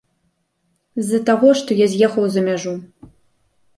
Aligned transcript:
З-за 1.03 1.19
таго, 1.29 1.47
што 1.59 1.77
я 1.81 1.87
з'ехаў 1.93 2.25
за 2.37 2.41
мяжу. 2.51 2.73